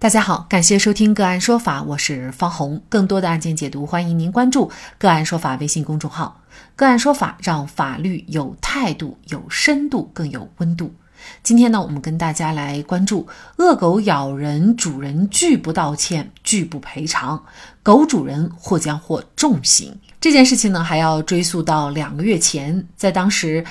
[0.00, 2.80] 大家好，感谢收听个案说法，我是方红。
[2.88, 6.40] 更多的案件解读，欢迎您关注个案说法微信公众号。
[6.74, 10.94] 个案说法让法律有态度、有深度、更有温度。
[11.42, 13.28] 今天呢，我们跟大家来关注
[13.58, 17.44] 恶狗咬人，主人拒不道歉、拒不赔偿，
[17.82, 19.94] 狗主人或将获重刑。
[20.18, 23.62] 这件事情呢，还要追溯到两个月前，在当时。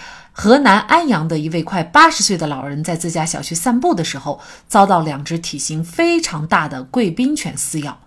[0.42, 8.00] 河南安阳的一位快八十岁的老人在自家小区散步的时候，遭到两只体型非常大的贵宾犬撕咬。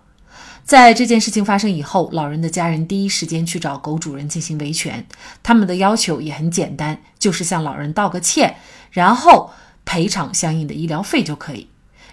[0.63, 5.05] 在这件事情发生以后，老人的家人第一时间去找狗主人进行维权。
[5.43, 8.55] 他们的要求也很简单，就是向老人道个歉，
[8.89, 9.51] 然后
[9.85, 11.67] 赔偿相应的医疗费就可以。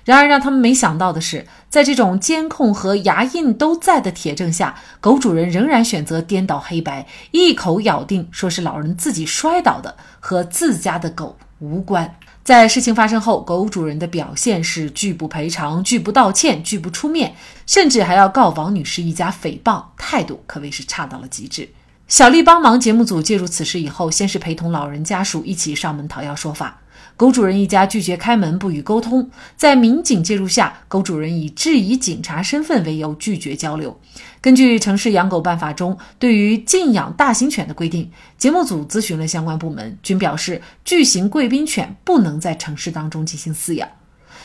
[0.04, 12.16] 然而，让他们没想到的是，在这种监控和牙印都在的铁证下，狗主人仍然选择颠倒黑白，一口咬定说是老人自己摔倒的，和自家的狗无关。
[12.42, 17.34] 在事情发生后，狗主人的表现是拒不赔偿、拒不道歉、拒不出面，
[17.66, 21.68] 甚至还要告王女士一家诽谤，态度可谓是差到了极致。
[22.08, 26.80] 小丽帮忙节目组介入此事以后，先是陪同老人家属一起上门讨要说法。
[27.20, 29.28] 狗主人一家拒绝开门，不予沟通。
[29.54, 34.00] 在民警介入下，狗主人以质疑警察身份为由拒绝交流。
[34.40, 43.86] 根据《城市养狗办法》中对于禁养大型犬的规定，节目组咨询了相关部门，均表示巨型贵宾犬不能在城市当中进行饲养。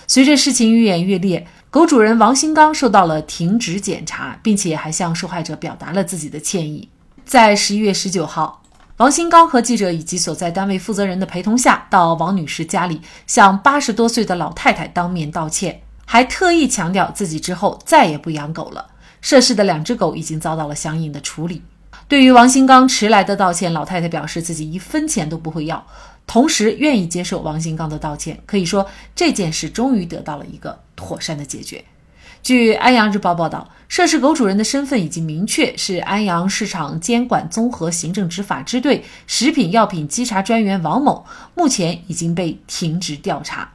[0.05, 6.89] 随着事情越演越烈，狗主人王新刚受到了停职检查，并且还向受害者表达了自己的歉意。
[7.23, 8.63] 在十一月十九号。
[8.97, 18.91] 王新刚和记者以及所在单位负责人的陪同下，到王女士家里向八十多岁的老太太当面道歉，还特意强调自己之后再也不养狗了。
[19.19, 21.61] 涉事的两只狗已经遭到了相应的处理。
[22.07, 25.85] 对于王新刚迟来的道歉，老太太表示自己一分钱都不会要，
[26.25, 28.41] 同时愿意接受王新刚的道歉。
[28.45, 31.83] 可以说这件事终于得到了一个妥善的解决。
[32.45, 43.67] 据安阳日报报道，涉事狗主人的身份已经明确，是安阳市场监管综合行政执法支队食品药品稽查专员王某，目前已经被停职调查。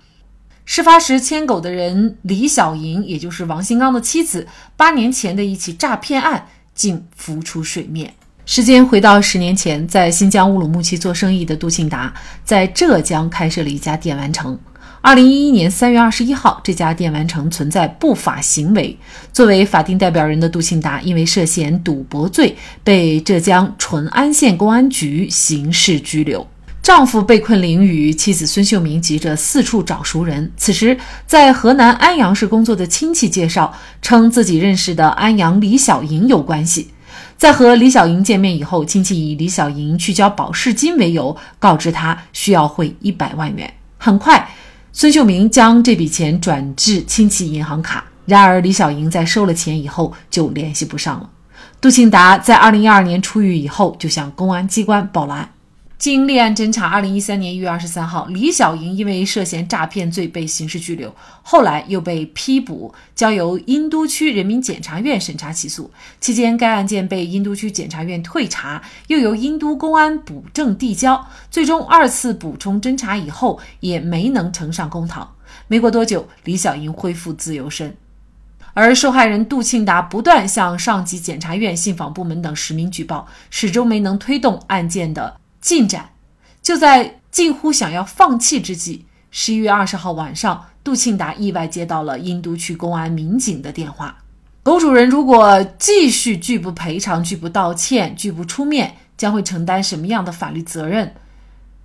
[0.64, 8.14] 事发时牵狗的人李小莹，也就是王新刚的妻子，八年前的一起诈骗案竟浮出水面。
[8.46, 12.14] 时间回到十年前，在新疆乌鲁木齐做生意的杜庆达，
[12.44, 14.56] 在浙江开设了一家电玩城。
[15.02, 18.94] 二零一一年三月二十一号，这家电玩城存在不法行为。
[19.32, 26.46] 作为法定代表人的杜庆达，因为涉嫌赌博罪，被浙江淳安县公安局刑事拘留。
[26.82, 30.52] 丈夫被困囹圄，妻子孙秀明急着四处找熟人。
[30.58, 36.90] 此时，在河南安阳市工作的亲戚介绍称，自己认识的安阳李小莹有关系。
[37.38, 43.72] 在和李小莹见面以后，亲戚以李小莹去交保释金为由，告知她需要汇一百万元。
[43.96, 44.46] 很快。
[44.92, 51.30] 孙秀明将这笔钱转至亲戚银行卡，然而李小莹在收了钱以后就联系不上了。
[51.80, 55.48] 杜庆达在二零一二年出狱以后，就向公安机关报了案。
[56.00, 65.90] 经立案侦查，二零一三年一月二十三号，李小莹因为涉嫌诈骗罪被刑事拘留，后来又被批捕，交由殷都区人民检察院审查起诉。
[66.18, 75.34] 期间，该案件被殷都区检察院退查，又由殷都公安补证递交，最终二次补充侦查以后也没能呈上公堂。
[75.68, 77.94] 没过多久，李小莹恢复自由身，
[78.72, 85.39] 而受害人杜庆达不断向上级检察院、信访部门等实名举报，始终没能推动案件的。
[85.60, 86.10] 进展
[86.62, 94.16] 就在近乎想要放弃之际，十一月二十号晚上，杜庆达意外接到了殷都区公安民警的电话。
[94.62, 101.14] 狗主人如果继续拒不赔偿、拒不道歉、拒不出面，将会承担什么样的法律责任？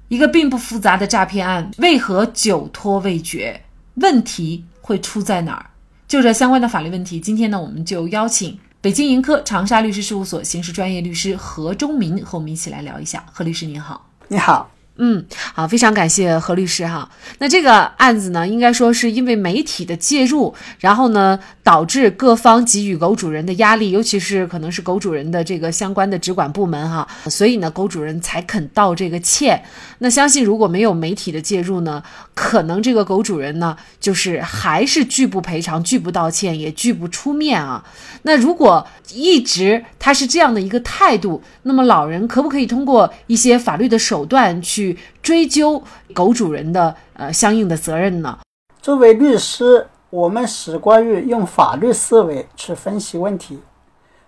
[0.09, 3.62] 一个并不复杂的诈骗案，为何久拖未决？
[3.96, 5.66] 问题会出在哪儿？
[6.07, 8.59] 就这相关的法律问题，今天呢，我们就邀请。
[8.85, 13.25] 北京盈科长沙律师事务所刑事专业律师何忠明和我们一起来聊一下。
[13.34, 14.75] 何律师您好，你好。
[14.97, 17.09] 嗯，好，非常感谢何律师哈。
[17.39, 29.62] 那这个案子呢，应该说是因为媒体的介入，然后呢，导致各方给予狗主人的压力，尤其是可能是狗主人的这个相关的直管部门哈，所以呢，狗主人才肯道这个歉。
[29.97, 32.01] 那相信如果没有媒体的介入呢，
[32.33, 37.83] 可能这个狗主人呢，就是还是拒不赔偿、拒不道歉、也拒不出面啊。
[38.21, 44.84] 那如果一直他是这样的一个态度，那么老人可不可以通过一些法律的手段去？
[44.93, 45.81] 去追究
[46.13, 48.37] 狗主人的呃相应的责任呢？
[48.81, 53.59] 作为律师，我们习惯于用法律思维去分析问题。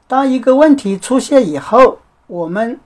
[0.07, 2.79] 当一个问题出现以后，我们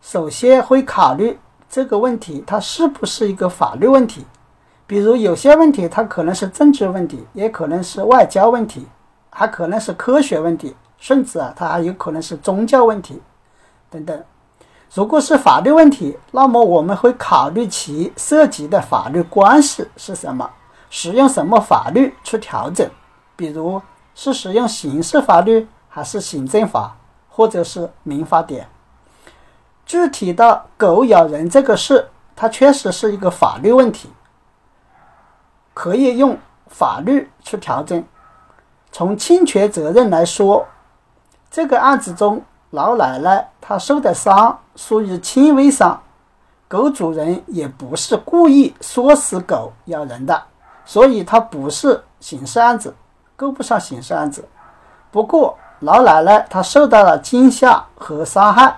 [0.00, 1.38] 首先会考虑
[1.68, 4.24] 这个问题它是不是一个法律问题。
[4.86, 8.86] 比如有些问题它可能是政治问题，也可能是外交问题，
[9.30, 13.20] 还可能是科学问题，甚至啊，它还有可能是宗教问题
[13.90, 14.24] 等等。
[14.94, 20.50] 如果是法律问题，那么我们会考虑其涉及的法律关系是什么，
[20.88, 22.88] 使用什么法律去调整，
[23.36, 23.80] 比如
[24.14, 26.96] 是使用刑事法律还是行政法，
[27.28, 28.66] 或者是民法典。
[29.84, 34.10] 具体到狗咬人这个事，它确实是一个法律问题，
[35.74, 38.02] 可以用法律去调整。
[38.90, 40.66] 从侵权责任来说，
[41.50, 42.42] 这个案子中。
[42.70, 46.02] 老奶奶她受的伤属于轻微伤，
[46.68, 50.42] 狗主人也不是故意唆使狗咬人的，
[50.84, 52.94] 所以它不是刑事案子，
[53.36, 54.46] 够不上刑事案子。
[55.10, 58.76] 不过老奶奶她受到了惊吓和伤害，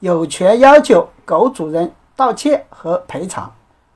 [0.00, 3.50] 有权要求狗主人道歉和赔偿，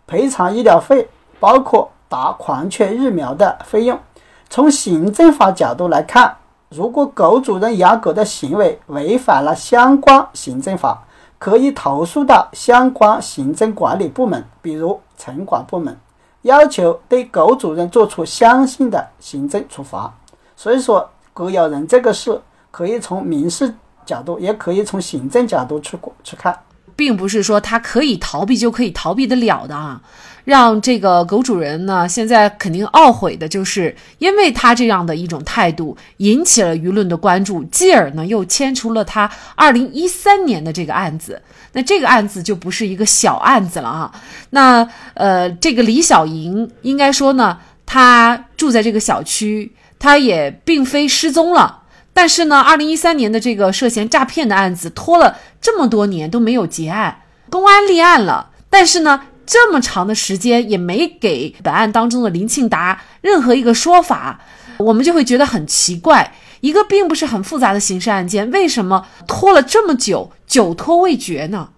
[0.06, 4.00] 赔偿医疗费，包括打狂犬疫苗的费用。
[4.48, 6.38] 从行政法角度来看。
[6.70, 11.04] 如果狗主人养狗的行为违反了相关行政法，
[11.38, 15.96] 可以投诉到相关行政管理部门，比如城管部门，
[16.42, 20.12] 要求对狗主人作出相应的行政处罚。
[20.56, 22.40] 所以说，狗咬人这个事，
[22.70, 23.74] 可以从民事
[24.06, 26.58] 角度，也可以从行政角度去过去看。
[26.96, 30.00] 并不是说他可以逃避就可以逃避得了的啊！
[30.44, 41.40] 让这个狗主人呢，现在肯定懊悔的就是，因为他这样的一种态度引起了舆论的关注，继而呢又牵出了他二零一三年的这个案子。
[41.72, 44.12] 那这个案子就不是一个小案子了啊！
[44.50, 51.83] 那呃，这个李小莹应该说呢，她住在这个小区，她也并非失踪了。
[52.14, 64.40] 但是呢，二零一三年的这个涉嫌诈骗的案子拖了这么多年都没有结案，公安立案了，但是呢，这么长的时间也没给本案当中的林庆达任何一个说法，
[64.78, 71.70] 我们就会觉得很奇怪，一个并不是很复杂的刑事案件，为什么拖了这么久，久拖未决呢？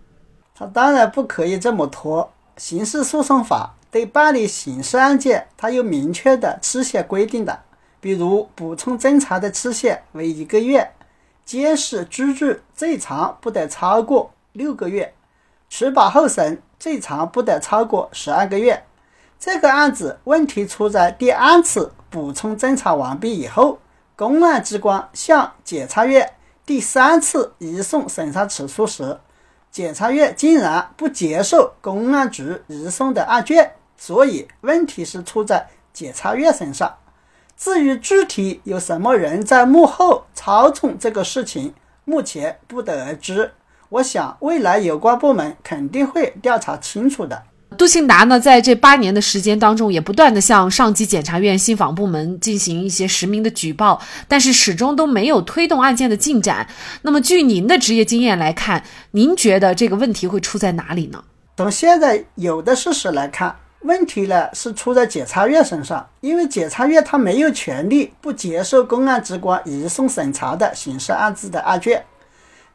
[0.54, 7.60] 他当然不可以这么拖，刑事诉讼法对办理刑事案件，它有明确的期限规定的。
[8.06, 10.92] 比如补充侦查的期限为一个月，
[11.44, 15.12] 监视居住最长不得超过六个月，
[15.68, 18.84] 取保候审最长不得超过十二个月。
[19.40, 23.80] 这个案子问题出在第二次补充侦查完毕以后，
[24.14, 29.18] 公安机关向检察院第三次移送审查起诉时，
[29.72, 36.96] 检察院竟然不接受公安局移送的案卷，所以问题是出在检察院身上。
[37.56, 41.72] 至于具体有什么人在幕后操纵这个事情，
[42.04, 43.52] 目前不得而知。
[43.88, 47.42] 我想未来有关部门肯定会调查清楚的。
[47.78, 56.68] 杜庆达呢，在这八年的时间当中，也不断的向上级检察院信访部门进行一些实名的举报，但是始终都没有推动案件的进展。
[57.02, 61.24] 那么，据您的职业经验来看，您觉得这个问题会出在哪里呢？
[61.56, 63.56] 从现在有的事实来看。
[63.80, 72.04] 问题呢是出在检察院身上，因为检察院他没有权利不接受公安机关移送审查的刑事案子的案卷。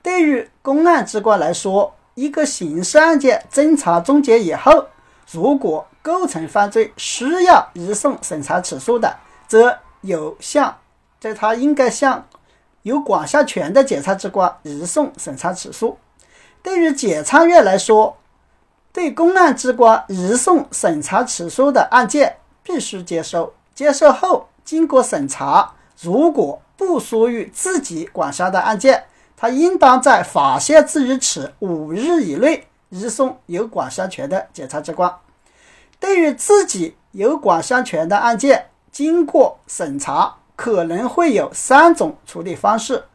[0.02, 4.88] 对于公安机关来说，一个刑事案件侦查终结以后，
[5.32, 9.18] 如果构成犯罪需要移送审查起诉的，
[9.48, 10.78] 则有向
[11.20, 12.26] 在他应该向
[12.84, 15.98] 有管辖权的检察机关移送审查起诉。
[16.64, 18.18] 对于检察院来说，
[18.94, 23.54] 对公安机关移送审查起诉的案件，必须接收。
[23.74, 29.06] 接受后，经过审查，如果不属于自己管辖的案件，
[29.38, 35.16] 他应当在发现之日起五日以内移送有管辖权的检察机关。
[36.00, 43.06] 对于自己有管辖权的案件，经过审查，可能会有三种处理方式：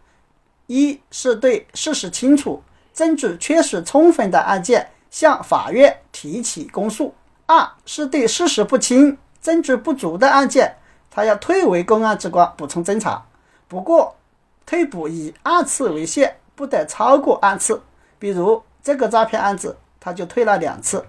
[0.68, 2.62] 一是对事实清楚、
[2.94, 4.88] 证据确实充分的案件。
[5.16, 7.14] 向法院提起公诉。
[7.46, 10.76] 二是对事实不清、证据不足的案件，
[11.10, 13.24] 他要退回公安机关补充侦查。
[13.66, 14.14] 不过，
[14.66, 17.80] 退补以二次为限，不得超过二次。
[18.18, 21.06] 比如这个诈骗案子，他就退了两次。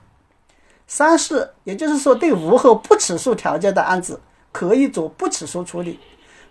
[0.87, 4.21] 三是，也就是说，对无合不起诉条件的案子，
[4.53, 5.99] 可以做不起诉处理。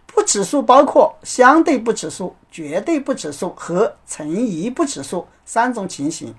[0.04, 6.34] 不起诉包括相对不起诉、绝对不起诉和存疑不起诉三种情形。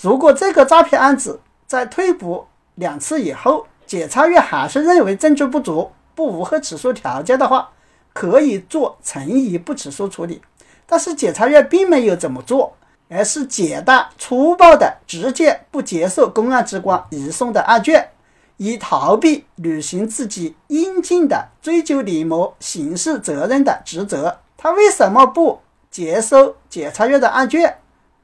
[0.00, 7.70] 如果这个诈骗案子在退补两次以后，检察院还是认为证据不足、不符合起诉条件的话，
[8.12, 10.42] 可以做存疑不起诉处理。
[10.86, 12.76] 但是检察院并没有这么做，
[13.08, 18.10] 而是简单粗暴的直接不接受公安机关移送的案卷，
[18.58, 24.40] 以逃避履行自己应尽的追究李某刑事责任的职责。
[24.56, 25.60] 他为什么不
[25.90, 27.78] 接收检察院的案卷，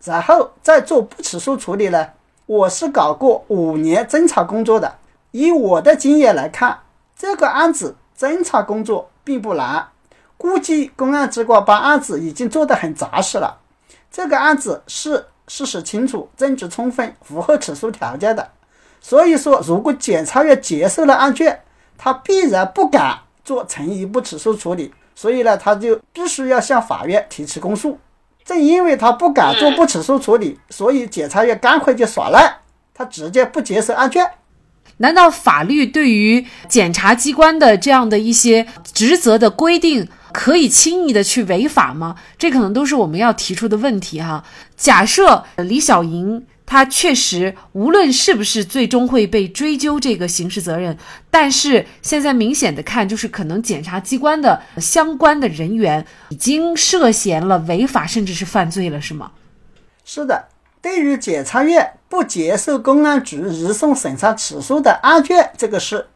[0.04, 2.08] 然后再做不起诉处理呢？
[2.46, 4.96] 我是搞过五年侦查工作的，
[5.30, 6.80] 以我的经验来看，
[7.16, 9.88] 这个案子侦查工作并不难，
[10.36, 13.60] 估计公安机关办案子已经做得很扎实了。
[14.10, 18.50] 这个案子是事实清楚、证据充分、符合起诉条件的。
[19.00, 21.62] 所以说，如果检察院接受了案卷，
[21.96, 27.98] 他必然不敢做进一步起诉处理，所以呢，他就必须要向法院提起公诉。
[28.44, 32.60] 正因为他不敢做不起诉处理，所以检察院干脆就耍赖，
[32.94, 34.26] 他直接不接受案卷。
[34.98, 42.16] 难道法律对于检察机关的这样的一些职责的规定，可以轻易的去违法吗？
[42.38, 44.44] 这可能都是我们要提出的问题哈。
[44.76, 46.44] 假设李小莹。
[46.72, 50.96] 他确实，无论是不是最终会被追究这个刑事责任，
[51.30, 59.32] 但是现在明显的看，就是可能检察机关的相关的人员已经涉嫌了违法，甚至是犯罪了，是吗？
[60.02, 60.48] 是的，
[60.80, 66.06] 对于检察院不接受公安局移送审查起诉的案卷这个事，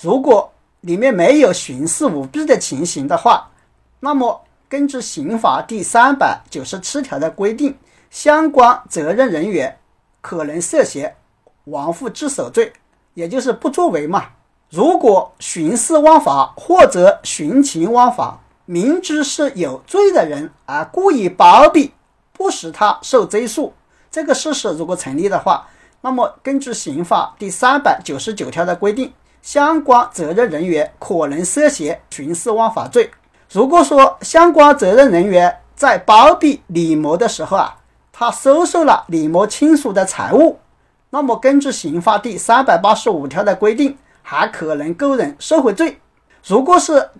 [0.00, 3.50] 如果里面没有徇私舞弊的情形的话，
[4.00, 7.76] 那么根据刑法第三百九十七条的规定，
[8.08, 9.76] 相关责任人员。
[10.26, 11.14] 可能涉嫌
[11.66, 12.72] 亡父自首罪，
[13.14, 14.24] 也就是不作为嘛。
[14.70, 21.94] 如果徇私枉法或者徇情枉法，明知是有罪的人而故意包庇，
[22.32, 23.72] 不使他受追诉，
[24.10, 25.68] 这个事实如果成立的话，
[26.00, 33.12] 那么根据刑法第三百九十九条的规定，相关责任人员可能涉嫌徇私枉法罪。
[33.52, 37.76] 如果说相关责任人员在包庇李某的时候啊，
[38.18, 40.58] 他收受了李某亲属的财物，
[41.10, 46.00] 那么根据刑法第三百八十五条的规定，还可能构成受贿罪。
[46.42, 47.10] 如果是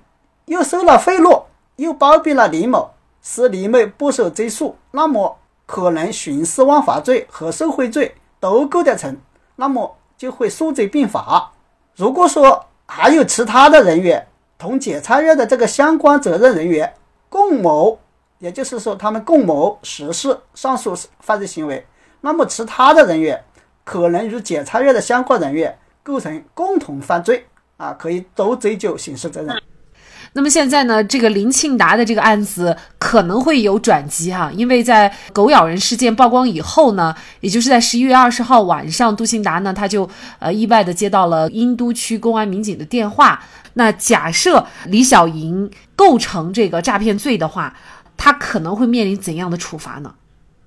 [0.46, 1.42] 又收了贿赂，
[1.76, 5.36] 又包庇了李某，使李某不受追诉，那么
[5.66, 9.18] 可能徇私枉法罪和受贿罪都构得成，
[9.56, 11.52] 那么就会数罪并罚。
[11.94, 14.26] 如果说还有其他的人员
[14.56, 16.94] 同检察院的这个相关责任人员
[17.28, 17.98] 共谋。
[18.38, 21.86] 也就是说，他们共谋实施上述犯罪行为，
[22.20, 23.42] 那么其他的人员
[23.82, 27.46] 可能与检察院的相关人员构成共同犯罪
[27.78, 29.56] 啊，可以都追究刑事责任。
[30.34, 40.06] 那么现在呢，这个林庆达的这个案子可能会有转机哈，因为在狗咬人事件曝光以后呢，也就是在十一月二十号晚上，杜庆达呢他就
[40.40, 43.42] 呃意外的接到了殷都区公安民警的电话。
[43.74, 47.74] 那假设李小莹构成这个诈骗罪的话。
[48.16, 50.14] 他可能会面临怎样的处罚呢？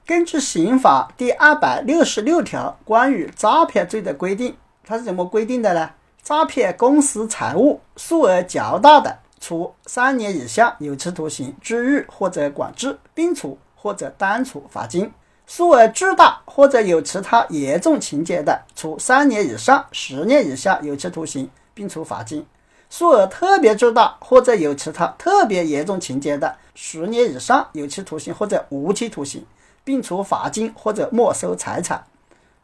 [0.06, 5.92] 根据刑法第二百六十六条关于诈骗罪的规定，它是怎么规定的呢？
[6.24, 15.12] 诈骗公私财物数额较大的，处三年以下有期徒刑、拘役或者管制，并处或者单处罚金；
[15.46, 22.46] 数额巨大或者有其他严重情节的，处三年以上十年以下有期徒刑，并处罚金。
[22.90, 29.46] 数额特别巨大或者有其他特别严重情节的，十年以上有期徒刑或者无期徒刑，
[29.84, 32.04] 并处罚金或者没收财产。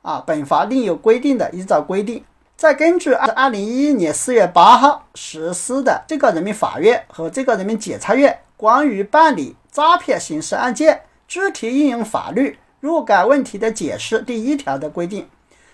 [0.01, 2.23] 啊，本法另有规定的，依照规定，
[2.57, 15.27] 再根据二二零一一年四月八号实施的最高人民法院和最高人民检察院关于办理诈骗刑事案件具体应用法律若干问题的解释第一条的规定，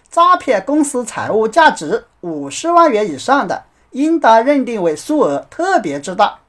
[0.09, 3.63] 诈骗公司财物价值五十万元以上的。
[3.91, 6.39] 应当认定为数额特别之大，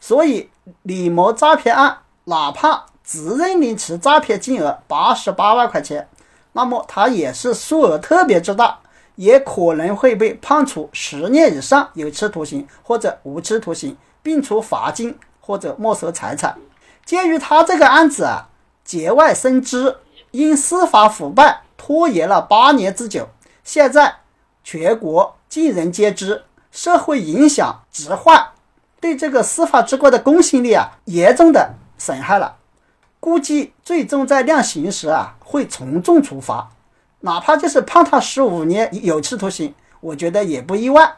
[0.00, 0.50] 所以
[0.82, 6.08] 李某诈骗案，哪怕只认定其诈骗金额八十八万块钱，
[6.52, 8.80] 那么他也是数额特别之大，
[9.16, 16.58] 也可能会被判处十年以上有期徒刑或者无期徒刑，并处罚金或者没收财产。
[17.04, 18.48] 鉴于他这个案子啊
[18.84, 19.96] 节外生枝，
[20.30, 23.28] 因司法腐败拖延了八年之久，
[23.64, 24.16] 现在
[24.62, 26.44] 全国尽人皆知。
[26.72, 28.48] 社会影响直坏，
[29.00, 32.56] 对这个司法机关的公信力啊，严重的损害了。
[33.20, 36.70] 估计最终在量刑时啊，会从重处罚，
[37.20, 41.08] 哪怕就是判他十五年有期徒刑，我觉得也不意外。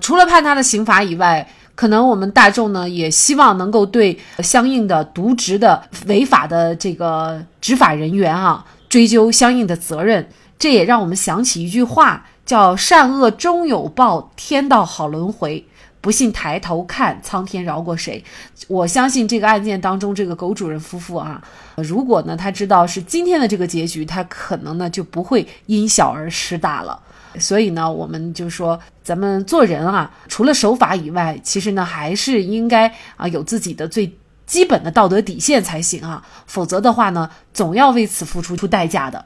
[0.00, 10.28] 除了判他的刑罚以外，可能我们大众呢，也希望能够对相应的渎职的违法的这个执法人员啊，追究相应的责任。
[10.58, 12.26] 这也让我们想起一句话。
[12.44, 15.62] 叫善恶终有报，天道好轮回。
[16.00, 18.24] 不信抬头看，苍天饶过谁？
[18.68, 21.42] 我相信这个案件当中，这个狗主人夫妇啊，
[21.76, 26.98] 如果呢他知道是今天的这个结局，他可能呢就不会因小而失大了。
[27.38, 34.10] 所以呢，我们就说，咱们做人啊，除了守法以外，其实呢，还是应该啊有自己的最
[34.46, 39.22] 基本的道德底线才行啊，否则的话呢，总要为此付出出代价的。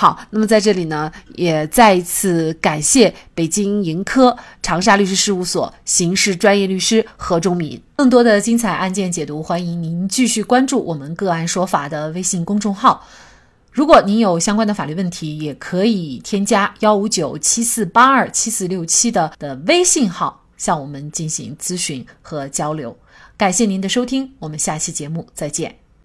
[0.00, 7.82] 好，那么在这里呢，也再一次感谢北京盈科长沙律师事务所刑事专业律师何忠敏。
[7.96, 13.04] 更多的精彩案件解读，欢迎您继续关注我们“个案说法”的微信公众号。
[13.72, 22.96] 如果您有相关的法律问题，也可以添加幺五九七四八二七四六七的的微信号向我们进行咨询和交流。
[23.36, 25.87] 感谢您的收听，我们下期节目再见。